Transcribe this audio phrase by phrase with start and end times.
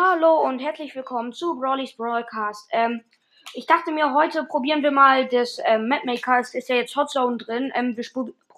[0.00, 2.68] Hallo und herzlich willkommen zu Brawlys Broadcast.
[2.70, 3.02] Ähm,
[3.52, 6.38] ich dachte mir, heute probieren wir mal das ähm, Mapmaker.
[6.38, 7.72] Es ist ja jetzt Hot Zone drin.
[7.74, 8.04] Ähm, wir,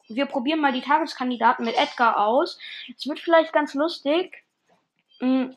[0.09, 2.59] wir, probieren mal die Tageskandidaten mit Edgar aus.
[2.95, 4.45] Es wird vielleicht ganz lustig.
[5.21, 5.57] Mhm.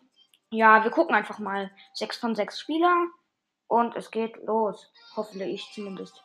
[0.51, 1.69] Ja, wir gucken einfach mal.
[1.93, 3.07] Sechs von sechs Spieler.
[3.67, 4.89] Und es geht los.
[5.17, 6.23] Hoffentlich zumindest.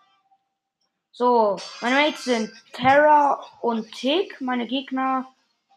[1.10, 4.40] So, meine Mates sind Terra und Tick.
[4.40, 5.26] Meine Gegner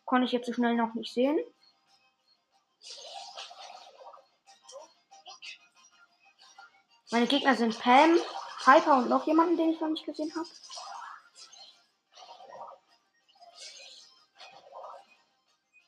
[0.06, 1.40] konnte ich jetzt so schnell noch nicht sehen.
[7.12, 8.18] Meine Gegner sind Pam,
[8.66, 10.48] Hyper und noch jemanden, den ich noch nicht gesehen habe.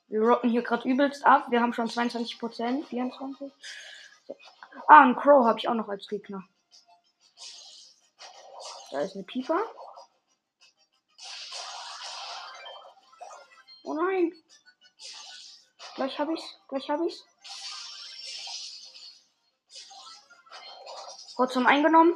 [0.07, 1.49] Wir rocken hier gerade übelst ab.
[1.49, 3.51] Wir haben schon 22 Prozent, 24.
[4.87, 6.43] Ah, ein Crow habe ich auch noch als Gegner.
[8.91, 9.59] Da ist eine Pieper.
[13.83, 14.33] Oh nein.
[15.95, 16.59] Gleich habe ich's.
[16.67, 17.23] Gleich habe ich's.
[21.37, 22.13] Hotzone eingenommen.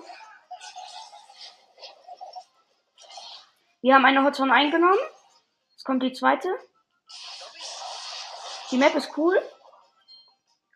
[3.82, 5.00] Wir haben eine Hotzone eingenommen.
[5.72, 6.50] Jetzt kommt die zweite.
[8.72, 9.42] Die Map ist cool.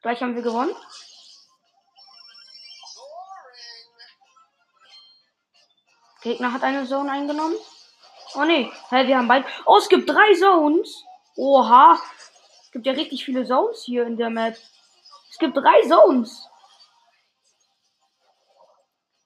[0.02, 0.76] Gleich haben wir gewonnen.
[6.22, 7.56] Gegner hat eine Zone eingenommen.
[8.36, 9.46] Oh nee, hey, wir haben bald.
[9.66, 11.04] Oh, es gibt drei Zones.
[11.36, 12.00] Oha.
[12.64, 14.56] Es gibt ja richtig viele Zones hier in der Map.
[15.30, 16.48] Es gibt drei Zones.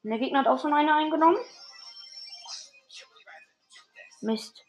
[0.06, 1.40] Und der Gegner hat auch schon eine eingenommen.
[4.22, 4.64] Mist.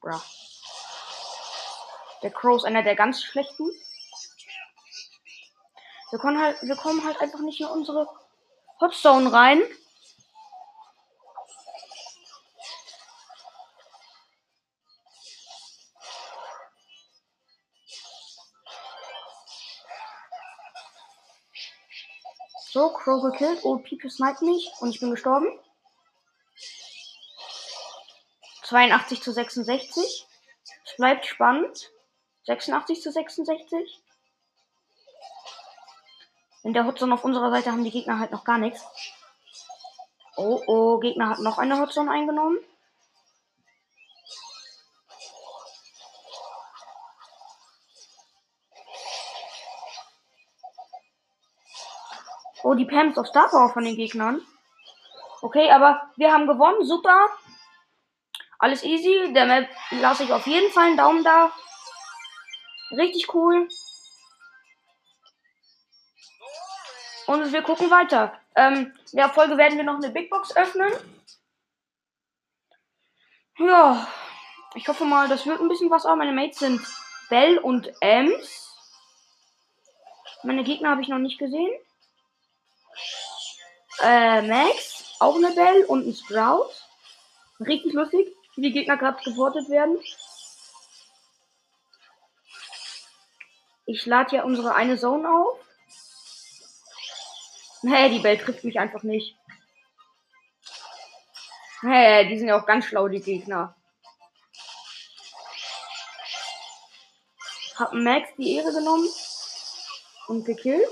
[0.00, 0.22] Bra.
[2.22, 3.68] Der Crow ist einer der ganz schlechten.
[6.12, 8.08] Wir kommen halt, wir kommen halt einfach nicht in unsere
[8.80, 9.62] Hotzone rein.
[22.76, 23.60] So, Crow gekillt.
[23.62, 25.48] Oh, Pipe sniped mich und ich bin gestorben.
[28.64, 30.26] 82 zu 66.
[30.84, 31.90] Es bleibt spannend.
[32.44, 34.02] 86 zu 66.
[36.64, 38.84] In der Hotzone auf unserer Seite haben die Gegner halt noch gar nichts.
[40.36, 42.58] Oh, oh, Gegner hat noch eine Hotzone eingenommen.
[52.66, 54.44] Oh, die Pam ist auf Star Power von den Gegnern.
[55.40, 56.84] Okay, aber wir haben gewonnen.
[56.84, 57.30] Super.
[58.58, 59.32] Alles easy.
[59.32, 61.52] Der Map lasse ich auf jeden Fall einen Daumen da.
[62.90, 63.68] Richtig cool.
[67.28, 68.36] Und wir gucken weiter.
[68.56, 70.92] Ähm, in der Folge werden wir noch eine Big Box öffnen.
[73.58, 74.08] Ja,
[74.74, 76.04] ich hoffe mal, das wird ein bisschen was.
[76.04, 76.84] Auch meine Mates sind
[77.28, 78.74] Bell und Ems.
[80.42, 81.70] Meine Gegner habe ich noch nicht gesehen.
[84.02, 86.70] Äh, Max, auch eine Bell und ein Sprout.
[87.60, 89.98] Richtig lustig, wie die Gegner gerade geportet werden.
[93.86, 95.58] Ich lade ja unsere eine Zone auf.
[97.82, 99.36] Nee, die Bell trifft mich einfach nicht.
[101.82, 103.76] Hey, die sind ja auch ganz schlau, die Gegner.
[107.76, 109.08] Hab Max die Ehre genommen
[110.26, 110.88] und gekillt.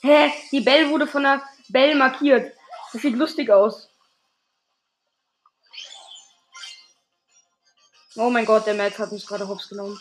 [0.00, 0.32] Hä?
[0.52, 2.56] Die Bell wurde von der Bell markiert.
[2.92, 3.90] Das sieht lustig aus.
[8.16, 10.00] Oh mein Gott, der Max hat uns gerade hops genommen.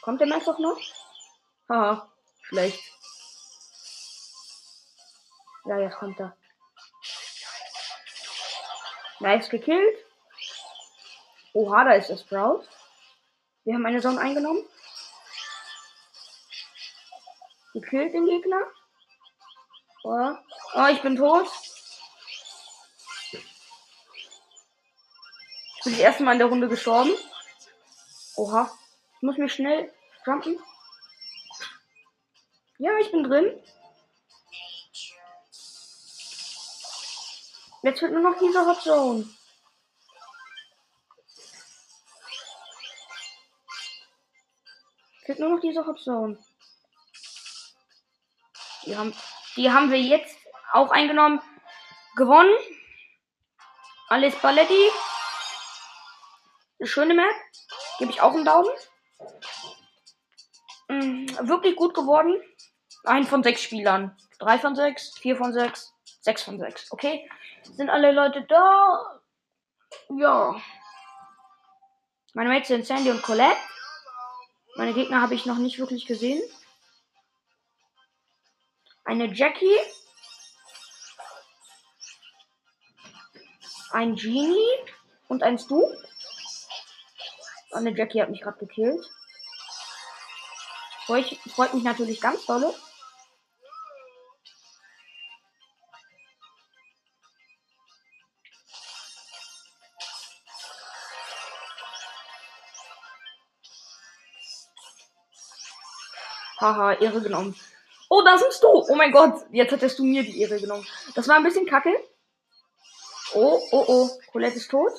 [0.00, 0.80] Kommt der Max auch noch?
[1.68, 2.10] Haha,
[2.42, 2.82] schlecht.
[5.64, 6.36] Ja, jetzt kommt er.
[9.20, 10.04] Nice gekillt.
[11.52, 12.64] Oha, da ist der Sprout.
[13.64, 14.64] Wir haben eine Sonne eingenommen.
[17.74, 18.66] Gekillt den Gegner.
[20.04, 20.36] Oh.
[20.74, 21.46] oh, ich bin tot.
[25.76, 27.12] Ich bin das erste Mal in der Runde gestorben.
[28.36, 28.70] Oha.
[29.16, 29.92] Ich muss mir schnell
[30.26, 30.58] jumpen.
[32.78, 33.62] Ja, ich bin drin.
[37.84, 39.28] Jetzt wird nur noch diese Hot Zone.
[45.24, 46.38] Fehlt nur noch diese Hot Zone.
[48.84, 49.14] Die haben
[49.56, 50.36] die haben wir jetzt
[50.72, 51.40] auch eingenommen.
[52.16, 52.54] Gewonnen.
[54.08, 54.90] Alles Paletti.
[56.78, 57.34] Eine schöne Map.
[57.98, 58.70] Gebe ich auch einen Daumen.
[60.88, 62.42] Mhm, wirklich gut geworden.
[63.04, 64.16] Ein von sechs Spielern.
[64.38, 66.90] Drei von sechs, vier von sechs, sechs von sechs.
[66.90, 67.28] Okay?
[67.62, 69.20] Sind alle Leute da?
[70.10, 70.60] Ja.
[72.34, 73.56] Meine Mates sind Sandy und Colette.
[74.76, 76.42] Meine Gegner habe ich noch nicht wirklich gesehen.
[79.12, 79.78] Eine Jackie.
[83.90, 84.56] Ein Genie.
[85.28, 85.86] Und ein Stu.
[87.72, 89.04] Eine Jackie hat mich gerade gekillt.
[91.04, 92.72] Freut, freut mich natürlich ganz dolle.
[106.58, 107.54] Haha, Ehre genommen.
[108.14, 108.68] Oh, da bist du.
[108.68, 110.86] Oh mein Gott, jetzt hättest du mir die Ehre genommen.
[111.14, 111.88] Das war ein bisschen kacke.
[113.32, 114.10] Oh, oh, oh.
[114.30, 114.92] Colette ist tot.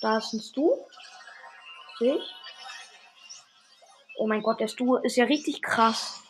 [0.00, 0.70] Da ein Stu.
[1.98, 2.20] Sehe.
[4.18, 6.22] Oh mein Gott, der Stu ist ja richtig krass.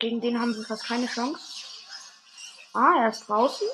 [0.00, 1.40] Gegen den haben wir fast keine Chance.
[2.72, 3.68] Ah, er ist draußen.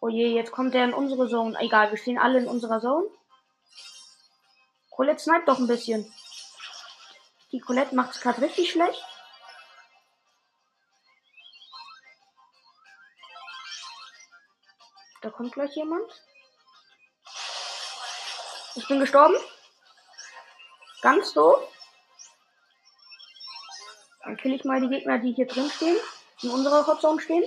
[0.00, 1.58] Oh je, jetzt kommt er in unsere Zone.
[1.58, 3.08] Egal, wir stehen alle in unserer Zone.
[4.90, 6.08] Colette sniped doch ein bisschen.
[7.52, 9.04] Die Colette macht es gerade richtig schlecht.
[15.22, 16.10] Da kommt gleich jemand.
[18.76, 19.36] Ich bin gestorben.
[21.02, 21.60] Ganz doof.
[24.22, 25.96] Dann kill ich mal die Gegner, die hier drin stehen.
[26.42, 27.44] In unserer Hotzone stehen.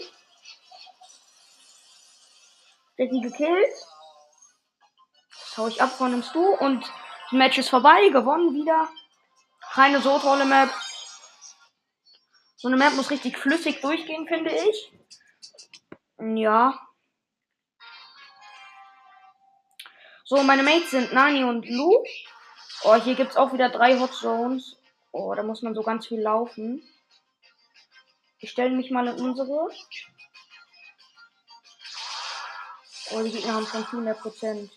[2.98, 3.74] Jackie gekillt.
[5.30, 8.10] Das hau ich ab von dem Stu und das Match ist vorbei.
[8.10, 8.90] Gewonnen wieder.
[9.74, 10.70] Keine so tolle Map.
[12.58, 14.92] So eine Map muss richtig flüssig durchgehen, finde ich.
[16.20, 16.80] Ja.
[20.26, 22.04] So, meine Mates sind Nani und Lu.
[22.84, 24.78] Oh, hier gibt es auch wieder drei Hot Zones.
[25.12, 26.84] Oh, da muss man so ganz viel laufen.
[28.40, 29.70] Ich stelle mich mal in unsere.
[33.12, 34.72] Oh, die Gegner haben schon viel mehr Prozent.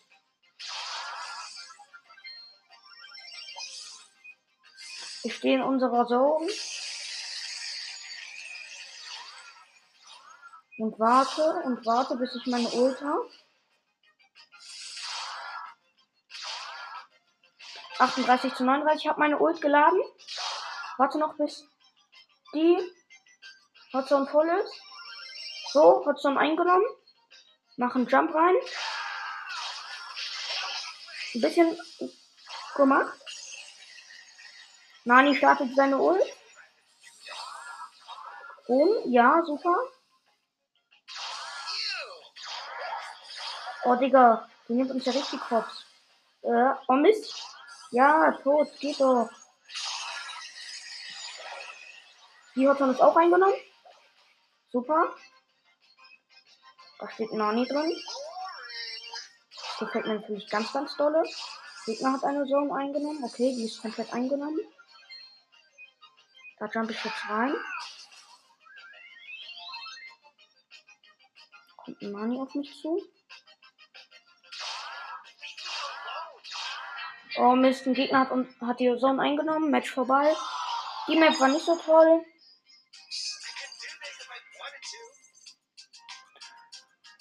[5.25, 6.51] Ich stehe in unserer Zone.
[10.79, 13.31] Und warte und warte, bis ich meine Ult habe.
[17.99, 19.05] 38 zu 39.
[19.05, 20.01] Ich habe meine Ult geladen.
[20.99, 21.65] Warte noch bis
[22.53, 22.79] die
[23.93, 24.81] Hotzone voll ist.
[25.73, 26.85] So, Hotzone eingenommen.
[27.77, 28.57] Machen Jump rein.
[31.35, 31.79] Ein bisschen
[32.75, 33.22] gemacht.
[35.05, 36.23] Nani startet seine Ult.
[38.67, 39.77] Und ja, super.
[43.85, 45.67] Oh, Digga, die nimmt uns ja richtig Kopf.
[46.43, 47.43] Äh, oh Mist.
[47.91, 49.29] Ja, tot, geht doch.
[52.55, 53.55] Die Hotzon ist auch eingenommen.
[54.71, 55.15] Super.
[56.99, 57.93] Da steht Nani drin.
[59.81, 61.25] Gefällt mir natürlich ganz, ganz dolle.
[61.87, 63.25] Gegner hat eine Zone eingenommen.
[63.25, 64.61] Okay, die ist komplett eingenommen.
[66.63, 67.57] Da jump ich jetzt rein.
[71.77, 73.03] Kommt ein Nani auf mich zu.
[77.37, 79.73] Oh Mist, ein Gegner hat, hat die Zone eingenommen.
[79.73, 80.37] Match vorbei.
[81.09, 82.25] Die Map war nicht so toll.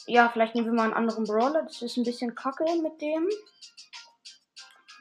[0.05, 1.63] Ja, vielleicht nehmen wir mal einen anderen Brawler.
[1.63, 3.27] Das ist ein bisschen kacke mit dem.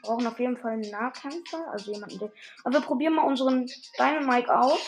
[0.01, 1.67] Wir brauchen auf jeden Fall einen Nahkämpfer.
[1.71, 2.31] Also jemanden, der.
[2.63, 4.79] Aber wir probieren mal unseren Dynamike aus.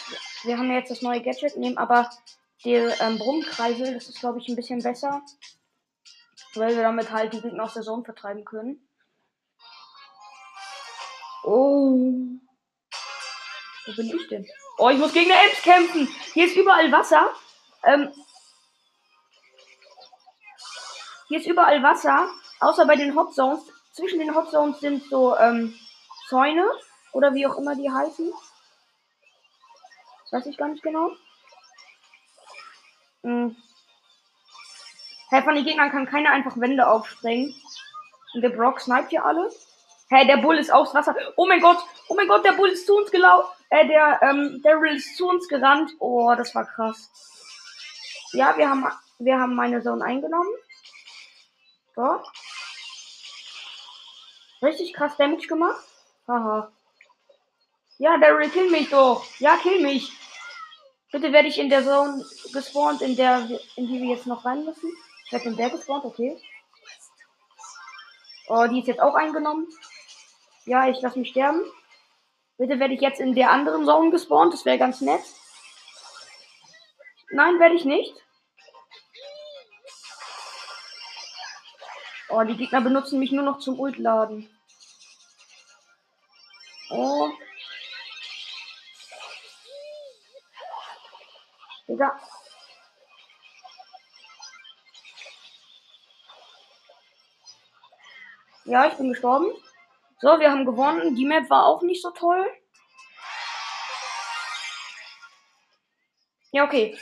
[0.44, 2.10] Wir haben ja jetzt das neue Gadget, nehmen aber
[2.66, 3.94] der ähm, Brummkreisel.
[3.94, 5.22] Das ist, glaube ich, ein bisschen besser.
[6.56, 8.88] Weil wir damit halt die Gegner aus der Zone vertreiben können.
[11.44, 12.00] Oh.
[13.86, 14.48] Wo bin ich denn?
[14.78, 16.08] Oh, ich muss gegen eine Ems kämpfen.
[16.34, 17.30] Hier ist überall Wasser.
[17.84, 18.12] Ähm,
[21.28, 22.30] hier ist überall Wasser.
[22.60, 23.62] Außer bei den Hot Zones.
[23.94, 25.74] Zwischen den Hot Zones sind so ähm,
[26.28, 26.70] Zäune.
[27.14, 28.34] Oder wie auch immer die heißen.
[30.24, 31.12] Das weiß ich gar nicht genau.
[33.24, 33.56] Hm.
[35.30, 37.56] Hey, von den Gegnern kann keiner einfach Wände aufsprengen.
[38.34, 39.68] Und der Brock sniped hier alles.
[40.10, 41.16] Hey, der Bull ist aufs Wasser.
[41.38, 43.50] Oh mein Gott, oh mein Gott, der Bull ist zu uns gelaufen.
[43.70, 45.92] Äh, der, ähm, Daryl ist zu uns gerannt.
[46.00, 47.10] Oh, das war krass.
[48.32, 48.86] Ja, wir haben,
[49.20, 50.50] wir haben meine Zone eingenommen.
[51.96, 52.20] So.
[54.64, 55.84] Richtig krass Damage gemacht.
[56.28, 56.72] Haha.
[57.98, 59.26] Ja, Daryl, kill mich doch.
[59.40, 60.12] Ja, kill mich.
[61.12, 64.64] Bitte werde ich in der Zone gespawnt, in der, in die wir jetzt noch rein
[64.64, 64.90] müssen.
[65.26, 66.42] Ich werde in der gespawnt, okay.
[68.48, 69.68] Oh, die ist jetzt auch eingenommen.
[70.66, 71.62] Ja, ich lasse mich sterben.
[72.58, 74.54] Bitte werde ich jetzt in der anderen Zone gespawnt.
[74.54, 75.22] Das wäre ganz nett.
[77.32, 78.16] Nein, werde ich nicht.
[82.36, 84.50] Oh, die Gegner benutzen mich nur noch zum Ultladen.
[86.90, 87.30] Oh.
[91.88, 92.20] Digga.
[98.66, 99.52] Ja, ich bin gestorben.
[100.20, 101.16] So, wir haben gewonnen.
[101.16, 102.52] Die Map war auch nicht so toll.
[106.52, 106.98] Ja, okay.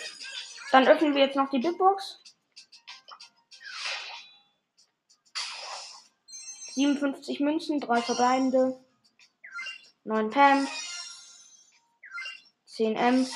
[0.74, 2.22] Dann öffnen wir jetzt noch die Big Box.
[6.74, 8.80] 57 Münzen, 3 verbleibende,
[10.04, 10.68] 9 Pam,
[12.66, 13.32] 10 Ms,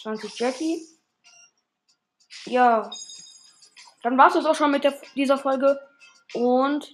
[0.00, 0.86] 20 Jackie.
[2.46, 2.90] Ja,
[4.02, 5.78] dann war es auch schon mit der, dieser Folge
[6.34, 6.90] und.